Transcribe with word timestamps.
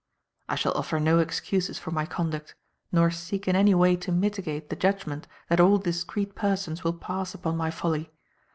I 0.49 0.55
shall 0.55 0.73
offer 0.75 0.99
no 0.99 1.19
excuses 1.19 1.77
for 1.77 1.91
my 1.91 2.07
conduct 2.07 2.55
nor 2.91 3.11
seek 3.11 3.47
in 3.47 3.55
any 3.55 3.75
way 3.75 3.95
to 3.97 4.11
mitigate 4.11 4.71
the 4.71 4.75
judgment 4.75 5.27
that 5.47 5.59
all 5.59 5.77
discreet 5.77 6.33
persons 6.33 6.83
will 6.83 6.93
pass 6.93 7.35
upon 7.35 7.55
my 7.55 7.69
folly. 7.69 8.09